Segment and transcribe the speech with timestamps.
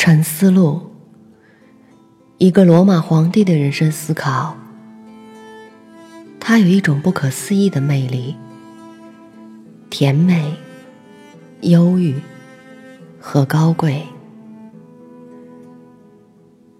[0.00, 0.80] 沉思录》，
[2.38, 4.56] 一个罗马皇帝的人生思考。
[6.38, 8.36] 它有一种不可思议的魅力，
[9.90, 10.54] 甜美、
[11.62, 12.14] 忧郁
[13.18, 14.06] 和高贵。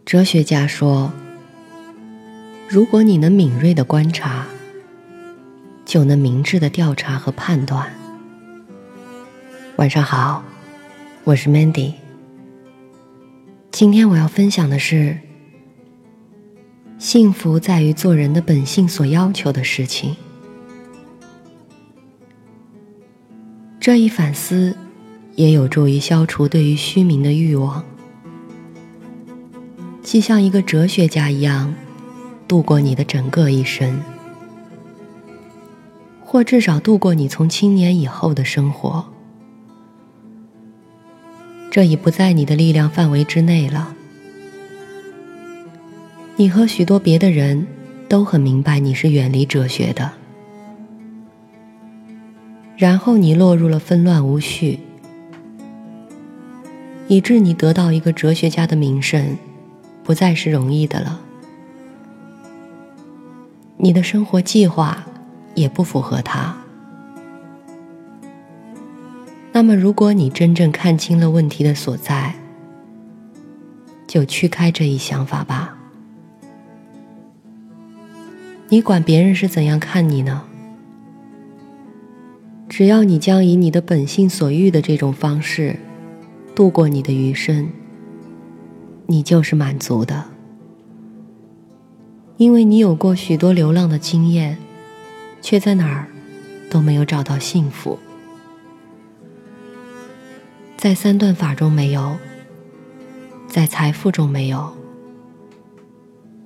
[0.04, 1.10] 哲学家说
[2.70, 4.46] ：“如果你能敏锐的观察，
[5.84, 7.92] 就能明智的调查和判断。”
[9.74, 10.44] 晚上好，
[11.24, 11.94] 我是 Mandy。
[13.70, 15.18] 今天我要分享的是。
[16.98, 20.16] 幸福在于做人的本性所要求的事情。
[23.78, 24.76] 这一反思，
[25.36, 27.84] 也有助于消除对于虚名的欲望，
[30.02, 31.72] 既像一个哲学家一样，
[32.48, 34.02] 度过你的整个一生，
[36.20, 39.08] 或至少度过你从青年以后的生活。
[41.70, 43.94] 这已不在你的力量范围之内了。
[46.36, 47.66] 你和许多别的人
[48.08, 50.12] 都很明白你是远离哲学的，
[52.76, 54.78] 然后你落入了纷乱无序，
[57.08, 59.36] 以致你得到一个哲学家的名声，
[60.04, 61.20] 不再是容易的了。
[63.76, 65.06] 你的生活计划
[65.54, 66.56] 也不符合他。
[69.58, 72.32] 那么，如果你真正看清了问题的所在，
[74.06, 75.76] 就驱开这一想法吧。
[78.68, 80.44] 你管别人是怎样看你呢？
[82.68, 85.74] 只要你将以你的本性所欲的这种方式
[86.54, 87.68] 度过你的余生，
[89.06, 90.26] 你就是满足的，
[92.36, 94.56] 因为你有过许多流浪的经验，
[95.42, 96.06] 却在哪儿
[96.70, 97.98] 都没有找到幸福，
[100.78, 102.16] 在三段法中没有，
[103.48, 104.72] 在财富中没有，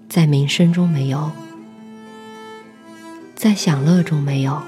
[0.08, 1.30] 在名声中没有。
[3.34, 4.62] 在享乐中没有，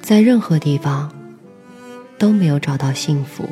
[0.00, 1.12] 在任何地方
[2.16, 3.46] 都没有找到幸福。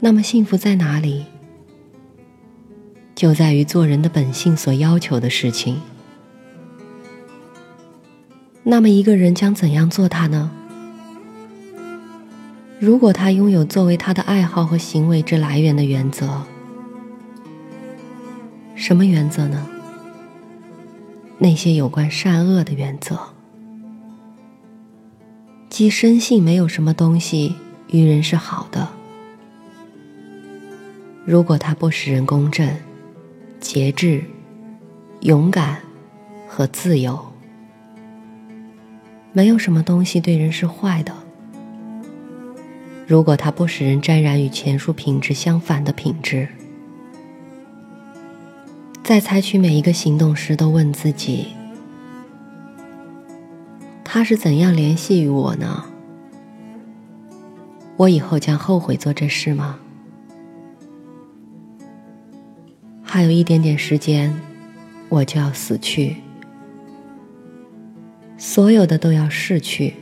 [0.00, 1.26] 那么幸福在哪里？
[3.14, 5.78] 就在于做人的本性所要求的事情。
[8.62, 10.52] 那么一个人将怎样做他呢？
[12.80, 16.42] 如果他拥有作为他的爱好和行为之来源的原则，
[18.76, 19.66] 什么原则呢？
[21.38, 23.18] 那些有关善恶的原则，
[25.68, 27.56] 即深信没有什么东西
[27.88, 28.88] 与人是好的。
[31.24, 32.68] 如果它不使人公正、
[33.58, 34.22] 节制、
[35.22, 35.78] 勇敢
[36.46, 37.18] 和自由，
[39.32, 41.12] 没有什么东西对人是坏的。
[43.08, 46.46] 如果它不使人沾染与前述品质相反的品质。
[49.02, 51.48] 在采取每一个行动时，都问自己：
[54.04, 55.86] 他是怎样联系于我呢？
[57.96, 59.78] 我以后将后悔做这事吗？
[63.02, 64.38] 还有一点点时间，
[65.08, 66.16] 我就要死去，
[68.36, 69.94] 所有的都要逝去。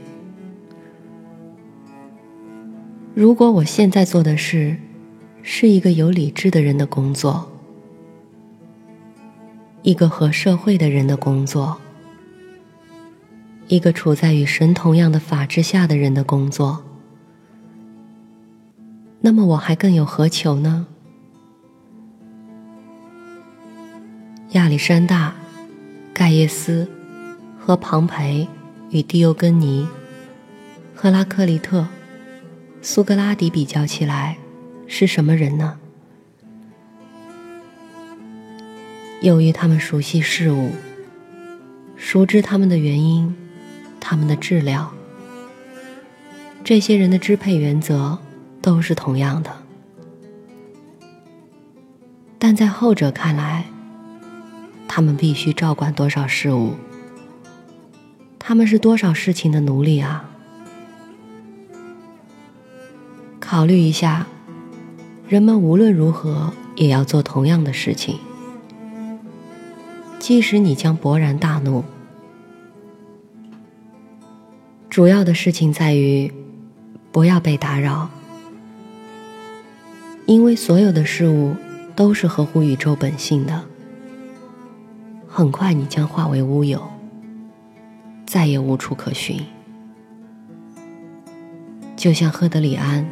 [3.17, 4.77] 如果我现在做的事
[5.43, 7.51] 是一个有理智的人的工作。
[9.81, 11.79] 一个和社会的人的工作，
[13.69, 16.85] 一个处在与神同样的法之下的人的工作，
[19.23, 20.87] 那么我还更有何求呢？
[24.51, 25.35] 亚历山大、
[26.13, 26.87] 盖耶斯
[27.59, 28.47] 和庞培
[28.91, 29.89] 与狄欧根尼、
[30.95, 31.87] 赫拉克利特、
[32.83, 34.39] 苏格拉底比较起来，
[34.87, 35.79] 是什么人呢？
[39.21, 40.71] 由于他们熟悉事物，
[41.97, 43.35] 熟知他们的原因，
[43.99, 44.93] 他们的治疗，
[46.63, 48.19] 这些人的支配原则
[48.63, 49.51] 都是同样的。
[52.39, 53.65] 但在后者看来，
[54.87, 56.75] 他们必须照管多少事物？
[58.39, 60.31] 他们是多少事情的奴隶啊？
[63.49, 64.27] 考虑一下，
[65.29, 68.19] 人们无论如何也要做同样的事情。
[70.19, 71.85] 即使你将勃然大怒，
[74.91, 76.33] 主要的事情在于
[77.13, 78.11] 不要被打扰，
[80.27, 81.55] 因为所有的事物
[81.95, 83.63] 都是合乎宇宙本性的。
[85.29, 86.83] 很快你将化为乌有，
[88.27, 89.41] 再也无处可寻。
[91.95, 93.05] 就像赫德里安·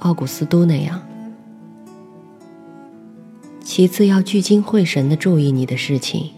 [0.00, 1.00] 奥古斯都那样。
[3.62, 6.30] 其次，要聚精会神的注意你的事情，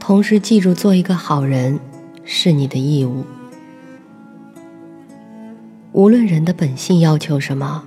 [0.00, 1.78] 同时记住做一个好人
[2.24, 3.24] 是你的义务。
[5.92, 7.84] 无论人的本性要求什么，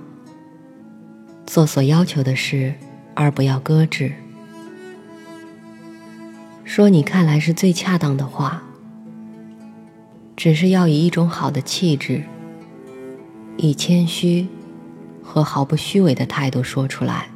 [1.46, 2.74] 做所要求的事，
[3.14, 4.12] 而不要搁置。
[6.64, 8.62] 说你看来是最恰当的话，
[10.36, 12.22] 只是要以一种好的气质，
[13.56, 14.46] 以谦虚
[15.22, 17.28] 和毫不虚伪的态度说出来。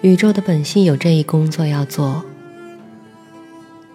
[0.00, 2.24] 宇宙的本性有这一工作要做，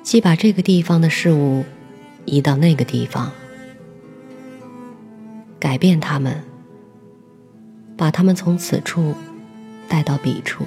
[0.04, 1.64] 即把这个地方的事物
[2.26, 3.32] 移到那个地方，
[5.60, 6.44] 改变它们，
[7.96, 9.16] 把它们从此处
[9.88, 10.66] 带到彼处。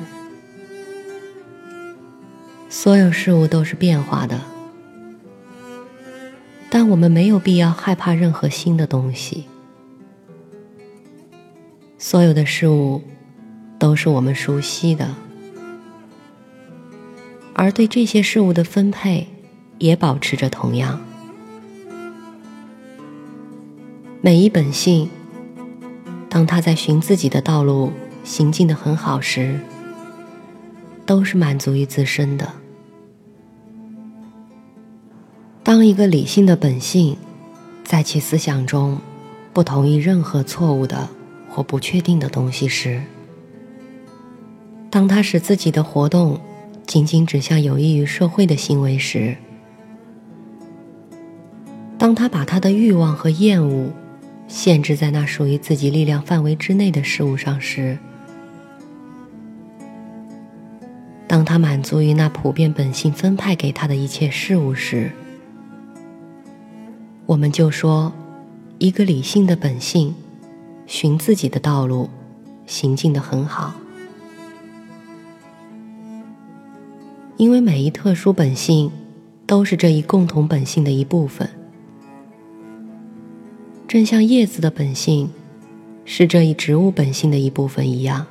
[2.71, 4.41] 所有事物都是变化的，
[6.69, 9.47] 但我们没有必要害怕任何新的东西。
[11.99, 13.03] 所有的事物
[13.79, 15.15] 都是我们熟悉的。
[17.55, 19.27] 而对这些事物的分配，
[19.79, 21.01] 也保持着同样。
[24.21, 25.09] 每一本性，
[26.29, 27.93] 当他在寻自己的道路
[28.25, 29.59] 行进的很好时，
[31.07, 32.53] 都是满足于自身的。
[35.67, 37.17] 当一个理性的本性，
[37.83, 39.01] 在其思想中
[39.53, 41.09] 不同意任何错误的
[41.49, 43.03] 或不确定的东西时，
[44.89, 46.41] 当他使自己的活动。
[46.87, 49.37] 仅仅指向有益于社会的行为时，
[51.99, 53.91] 当他把他的欲望和厌恶
[54.47, 57.99] 限制在那属于自己力量范围之内的事物上时，
[61.27, 65.11] 当他满足于那普遍本性分派给他的一切事物时，
[67.27, 68.13] 我们就说，
[68.79, 70.15] 一个理性的本性
[70.87, 72.09] 寻自己的道路，
[72.67, 73.75] 行进的很好。
[77.37, 78.91] 因为每一特殊本性
[79.45, 81.51] 都是这一共同本性的一部分，
[83.89, 85.29] 正像叶子的本性
[86.05, 88.25] 是这一植物本性的一部分一样。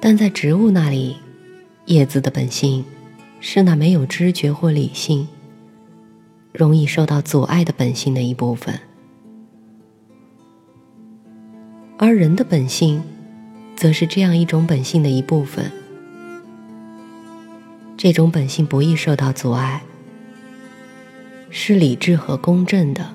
[0.00, 1.16] 但在植物那里，
[1.84, 2.84] 叶子的本性
[3.38, 5.28] 是那没有知觉或理性、
[6.56, 8.80] 容易受到阻碍的本性的一部分，
[11.98, 13.02] 而人的本性
[13.76, 15.70] 则是这样一种本性的一部分。
[17.98, 19.82] 这种本性不易受到阻碍，
[21.50, 23.14] 是理智和公正的，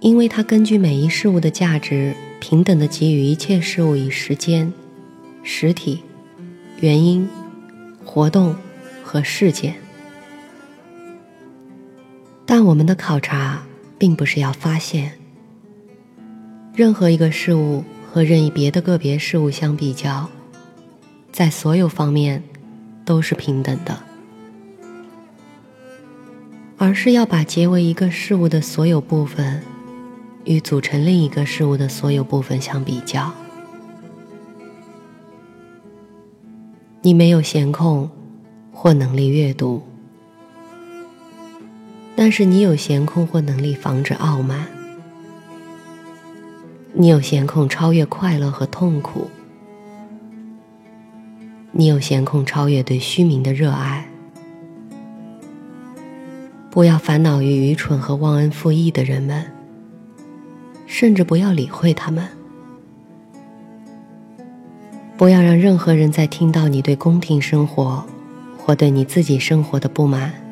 [0.00, 4.70] 因为它根据每一事物的价值，平等的给予一切事物以时间、
[5.42, 6.02] 实体、
[6.80, 7.26] 原因、
[8.04, 8.54] 活动
[9.02, 9.74] 和事件。
[12.52, 13.62] 但我们的考察
[13.96, 15.12] 并不是要发现
[16.74, 20.28] 任何一个事物和任意别的个别事物相比较。
[21.30, 22.42] 在所有方面
[23.04, 23.96] 都是平等的，
[26.76, 29.62] 而是要把结为一个事物的所有部分
[30.42, 33.32] 与组成另一个事物的所有部分相比较。
[37.00, 38.10] 你没有闲空
[38.72, 39.80] 或能力阅读，
[42.22, 44.66] 但是你有闲空或能力防止傲慢，
[46.92, 49.30] 你有闲空超越快乐和痛苦。
[51.72, 54.06] 你有闲空超越对虚名的热爱，
[56.70, 59.42] 不要烦恼于愚蠢和忘恩负义的人们，
[60.86, 62.28] 甚至不要理会他们。
[65.16, 68.04] 不要让任何人在听到你对宫廷生活
[68.58, 70.49] 或对你自己生活的不满。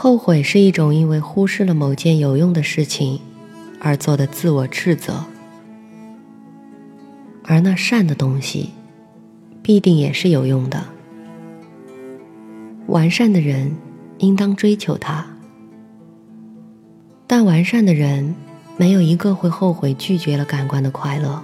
[0.00, 3.18] 后悔是一种因为忽视了某件有用的事情
[3.80, 5.24] 而做的自我斥责。
[7.42, 8.70] 而那善的东西，
[9.60, 10.84] 必定也是有用的。
[12.86, 13.74] 完善的人
[14.18, 15.26] 应当追求它，
[17.26, 18.36] 但完善的人
[18.76, 21.42] 没有一个会后悔拒绝了感官的快乐。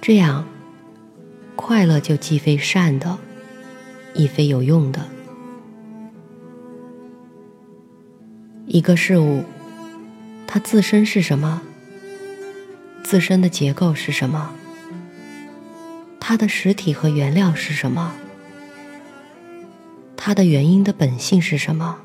[0.00, 0.46] 这样，
[1.56, 3.18] 快乐就既非善的，
[4.14, 5.00] 亦非有用的。
[8.74, 9.44] 一个事物，
[10.48, 11.62] 它自身是什么？
[13.04, 14.50] 自身的结构是什么？
[16.18, 18.12] 它的实体和原料是什么？
[20.16, 21.98] 它的原因的本性是什么？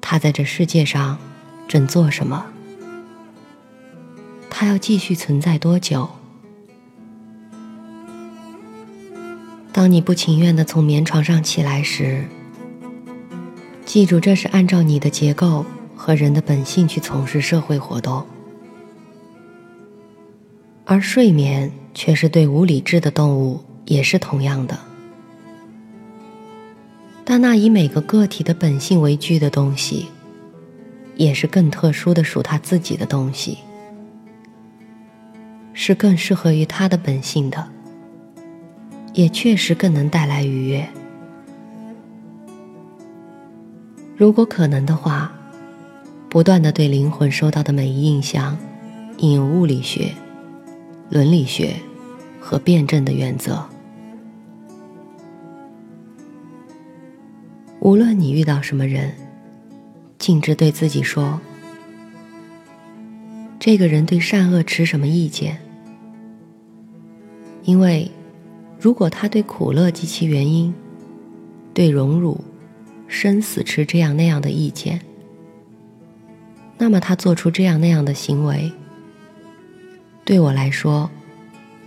[0.00, 1.16] 它在这世界上
[1.68, 2.46] 正做什么？
[4.50, 6.10] 它要继续存在多久？
[9.72, 12.24] 当你不情愿的从棉床上起来时，
[13.96, 18.26] 记住这是按照你的结构和人的本性去从事社会活动，
[20.84, 24.78] 而睡眠却是对无理智的动物也是同样的。
[27.24, 30.08] 但那以每个个体的本性为据的东西，
[31.14, 33.56] 也是更特殊的属他自己的东西，
[35.72, 37.66] 是更适合于他的本性的。
[39.14, 40.86] 也确实更能带来愉悦。
[44.16, 45.30] 如果可能的话，
[46.30, 48.56] 不断的对灵魂收到的每一印象，
[49.18, 50.10] 应用物理学、
[51.10, 51.76] 伦理学
[52.40, 53.62] 和辩证的原则。
[57.80, 59.12] 无论你遇到什么人，
[60.18, 61.38] 径直对自己说
[63.60, 65.58] ：“这个人对善恶持什么意见？”
[67.64, 68.10] 因为。
[68.78, 70.72] 如果他对苦乐及其原因、
[71.72, 72.38] 对荣辱、
[73.08, 75.00] 生死持这样那样的意见，
[76.78, 78.72] 那么他做出这样那样的行为，
[80.24, 81.10] 对我来说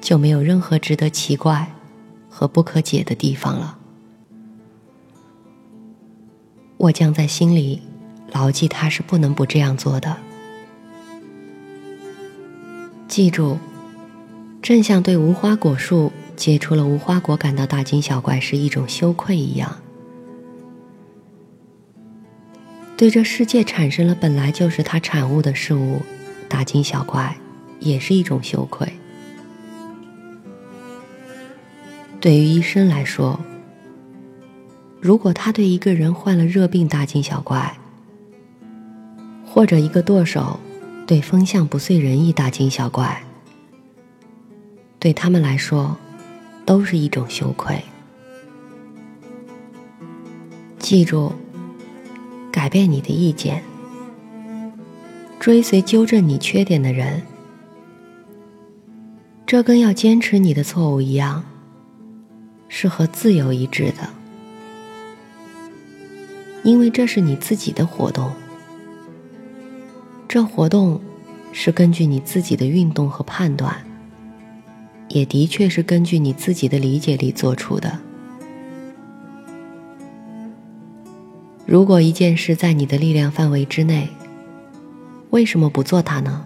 [0.01, 1.71] 就没有任何值得奇怪
[2.29, 3.77] 和不可解的地方了。
[6.77, 7.81] 我将在心里
[8.31, 10.17] 牢记他是不能不这样做的。
[13.07, 13.57] 记住，
[14.61, 16.11] 正像对无花果树。
[16.37, 19.69] 结出了无花果，感到大惊小怪是一种羞愧一样；
[22.99, 26.01] 对这世界产生了本来就是它产物的事物，
[26.49, 27.33] 大惊小怪
[27.79, 28.91] 也是一种羞愧。
[32.19, 33.39] 对于医生来说，
[34.99, 37.77] 如果他对一个人患了热病大惊小怪，
[39.45, 40.59] 或者一个舵手
[41.07, 43.23] 对风向不遂人意大惊小怪，
[44.99, 45.97] 对他们来说。
[46.65, 47.81] 都是一种羞愧。
[50.77, 51.33] 记住，
[52.59, 53.63] 改变你的意见，
[55.39, 57.21] 追随纠正你缺点的人，
[59.45, 61.45] 这跟要坚持你的错误一样，
[62.67, 64.09] 是和自由一致的，
[66.63, 68.29] 因为这是你自己的活动，
[70.27, 70.99] 这活动
[71.53, 73.73] 是根据你自己的运动和判断。
[75.07, 77.97] 也的确是根据你自己的理解力做出的。
[81.71, 84.09] 如果一件事在你的力量范围之内，
[85.29, 86.43] 为什么不做它呢？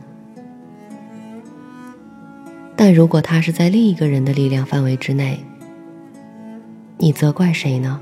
[2.75, 5.41] 但如果它是在另一个人的力量范围之内，
[6.97, 8.01] 你责怪谁呢？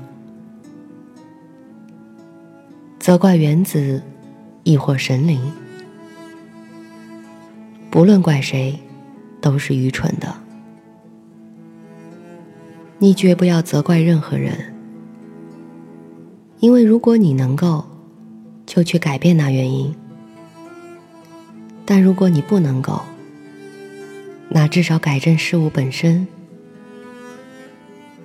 [2.98, 4.02] 责怪原子，
[4.64, 5.40] 亦或神灵？
[7.88, 8.76] 不论怪谁，
[9.40, 10.34] 都是愚蠢的。
[12.98, 14.71] 你绝不要责怪任何人，
[16.62, 17.84] 因为如果你能够，
[18.64, 19.92] 就去改变那原因；
[21.84, 23.02] 但如果你不能够，
[24.48, 26.24] 那至少改正事物本身。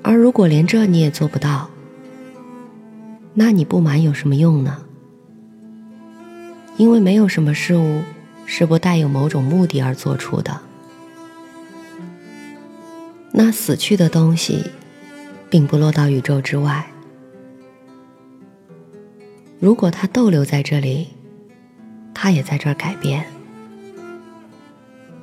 [0.04, 1.72] 而如果连这你也做不到，
[3.34, 4.84] 那你不满有什么用呢？
[6.78, 8.04] 因为没有什么事物
[8.46, 10.62] 是不带有某种目的而做出的。
[13.32, 14.64] 那死去的东西，
[15.50, 16.86] 并不落到宇宙之外。
[19.60, 21.08] 如果它逗留在这里，
[22.14, 23.26] 它也在这儿改变，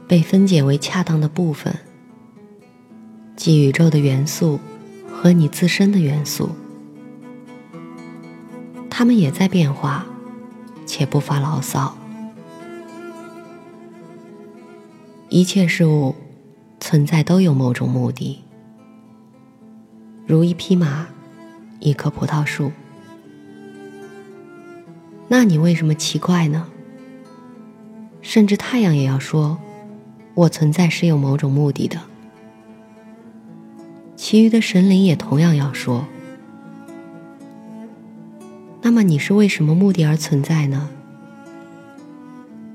[0.06, 1.74] 被分解为恰当的部分，
[3.36, 4.58] 即宇宙的元素
[5.10, 6.50] 和你自身的元素，
[8.90, 10.04] 它们也在变化，
[10.84, 11.96] 且不发牢骚。
[15.28, 16.14] 一切事物。
[16.80, 18.44] 存在都有某种目的，
[20.26, 21.06] 如一匹马，
[21.80, 22.70] 一棵葡萄树。
[25.28, 26.68] 那你为什么奇怪呢？
[28.22, 29.58] 甚至太阳也要说
[30.34, 32.00] ：“我存在是有某种目的的。”
[34.16, 36.06] 其余的神灵也同样要说。
[38.80, 40.88] 那么你是为什么目的而存在呢？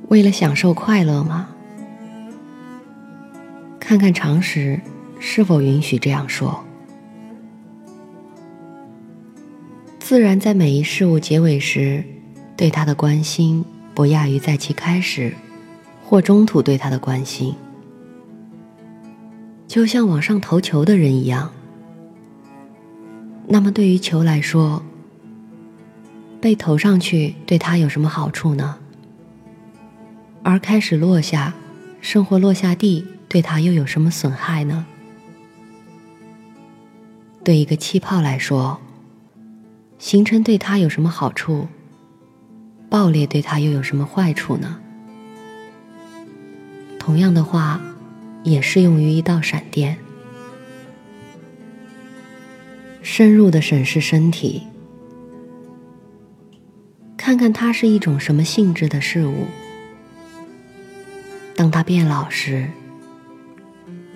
[0.10, 1.50] 为了享受快乐吗？
[3.80, 4.80] 看看常识
[5.20, 6.64] 是否允许这样说。
[10.00, 12.04] 自然在每一事物结尾时，
[12.60, 13.64] 对他的关心
[13.96, 15.34] 不亚于在其开始
[16.04, 17.56] 或中途对他的关心，
[19.66, 21.54] 就像往上投球的人一样。
[23.48, 24.84] 那么对于球来说，
[26.42, 28.78] 被投上去对他有什么好处呢？
[30.44, 31.54] 而开始落下，
[32.02, 33.06] 生活落下地。
[33.30, 34.86] 对他又有什么损害呢？
[37.42, 38.82] 对一个气泡来说，
[39.98, 41.70] 形成对他有什么好处？
[42.90, 44.80] 爆裂对他又有什么坏处呢？
[46.98, 47.80] 同样的话，
[48.44, 49.98] 也适用于一道闪电。
[53.02, 54.64] 深入的审视身体，
[57.16, 59.46] 看看它是一种什么性质的事物。
[61.56, 62.70] 当它变老时，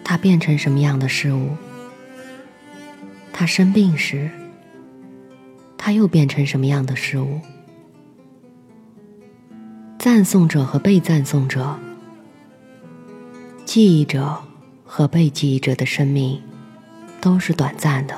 [0.03, 1.49] 它变成什么样的事物？
[3.31, 4.29] 它生病时，
[5.77, 7.39] 它又变成什么样的事物？
[10.03, 11.79] 赞颂者和被赞颂者，
[13.63, 14.37] 记忆者
[14.83, 16.41] 和被记忆者的生命，
[17.21, 18.13] 都是短暂的。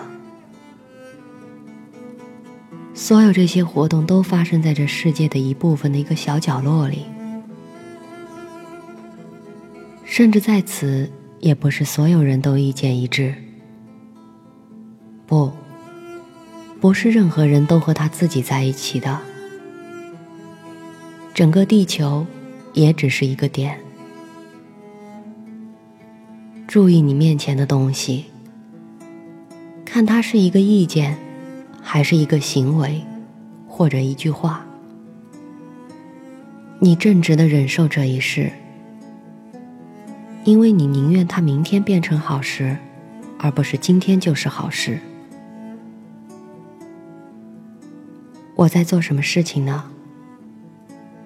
[2.96, 7.06] 所有这些活动都发生在这世界的一部分的一个小角落里，
[10.04, 11.08] 甚至在此，
[11.40, 13.36] 也不是所有人都意见一致。
[15.28, 15.52] 不，
[16.82, 19.22] 不是任何人都和他自己在一起的。
[21.36, 22.26] 整个地球，
[22.72, 23.78] 也只是一个点。
[26.66, 28.28] 注意你面前的东西，
[29.84, 31.18] 看它是一个意见。
[31.88, 33.00] 还是一个行为，
[33.68, 34.66] 或者一句话，
[36.80, 38.52] 你正直的忍受这一事，
[40.44, 42.76] 因为你宁愿它明天变成好事，
[43.38, 45.00] 而不是今天就是好事。
[48.56, 49.92] 我在做什么事情呢？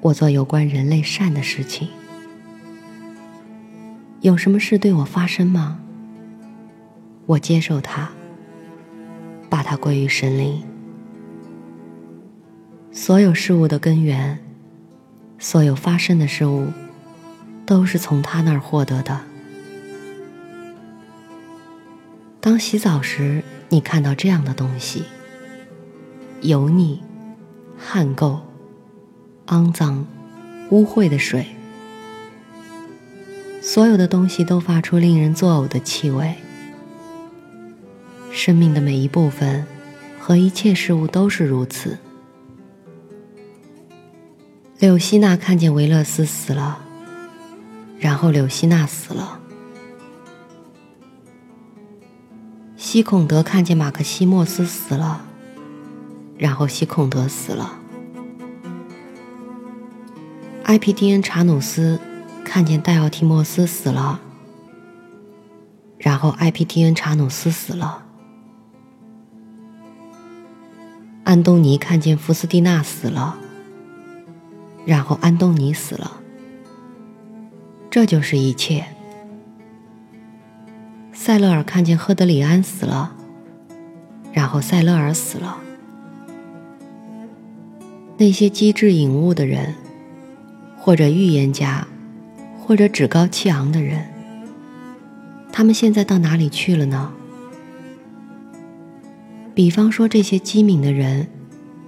[0.01, 1.89] 我做有关人类善的事情。
[4.21, 5.79] 有什么事对我发生吗？
[7.25, 8.09] 我接受它。
[9.49, 10.63] 把它归于神灵。
[12.91, 14.37] 所有事物的根源，
[15.39, 16.67] 所有发生的事物，
[17.65, 19.21] 都是从他那儿获得的。
[22.39, 25.05] 当洗澡时，你看到这样的东西：
[26.41, 27.01] 油腻、
[27.75, 28.39] 汗垢、
[29.49, 30.05] 肮脏、
[30.69, 31.47] 污秽的水，
[33.63, 36.35] 所有的东西都发出令人作呕的气味。
[38.31, 39.65] 生命的每一部分
[40.19, 41.97] 和一切事物都是如此。
[44.77, 46.77] 柳希娜看见维勒斯死了，
[47.97, 49.39] 然后柳希娜死了。
[52.77, 55.25] 西孔德看见马克西莫斯死了，
[56.37, 57.78] 然后西孔德死了。
[60.69, 61.99] 埃皮蒂恩查努斯
[62.45, 64.19] 看见戴奥提莫斯死了，
[65.97, 68.05] 然后埃皮蒂恩查努斯死了。
[71.23, 73.39] 安东尼看见福斯蒂娜死了，
[74.85, 76.21] 然后安东尼死了。
[77.89, 78.85] 这就是一切。
[81.11, 83.15] 塞勒尔看见赫德里安死了，
[84.31, 85.57] 然后塞勒尔死了。
[88.19, 89.73] 那些机智隐悟的人，
[90.79, 91.85] 或者预言家，
[92.59, 94.05] 或者趾高气昂的人，
[95.51, 97.11] 他们现在到哪里去了呢？
[99.53, 101.27] 比方说，这些机敏的人，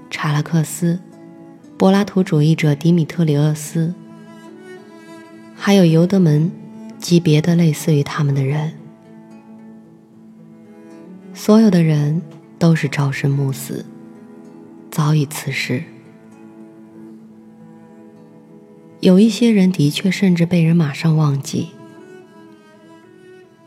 [0.10, 1.00] 查拉克斯、
[1.78, 3.94] 柏拉图主义者迪米特里厄斯，
[5.56, 6.52] 还有尤德门
[7.00, 8.74] 及别的类似于他们的人，
[11.34, 12.22] 所有的人
[12.60, 13.86] 都是朝生暮死，
[14.92, 15.82] 早已辞世。
[19.02, 21.70] 有一些人的确甚至被人马上忘记，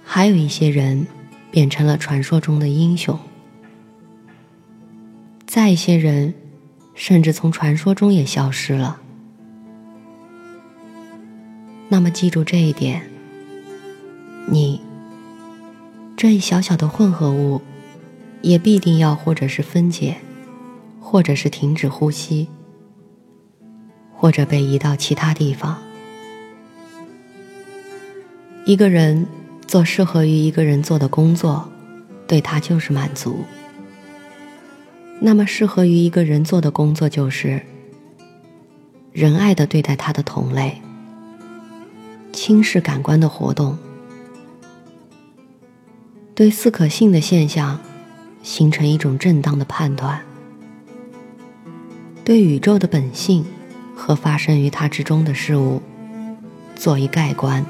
[0.04, 1.08] 还有一些人
[1.50, 3.18] 变成了传说中的英雄。
[5.44, 6.34] 再一些人，
[6.94, 9.00] 甚至从传说中也消失了。
[11.88, 13.02] 那么记住这一点：
[14.48, 14.80] 你
[16.16, 17.60] 这一小小的混合物，
[18.40, 20.18] 也必定要或者是分解，
[21.00, 22.46] 或者是停止呼吸，
[24.16, 25.77] 或者被移到其他地方。
[28.64, 29.27] 一个人
[29.66, 31.68] 做适合于一个人做的工作，
[32.27, 33.44] 对他就是满足。
[35.20, 37.61] 那么，适合于一个人做的工作就是
[39.12, 40.81] 仁爱的对待他的同类，
[42.33, 43.79] 轻视感官的活动，
[46.35, 47.79] 对似可信的现象
[48.42, 50.20] 形成一种正当的判断，
[52.24, 53.44] 对宇宙的本性
[53.96, 55.80] 和发生于它之中的事物
[56.74, 57.64] 做一概观。